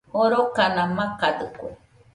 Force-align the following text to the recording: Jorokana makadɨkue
Jorokana 0.11 0.83
makadɨkue 0.95 1.69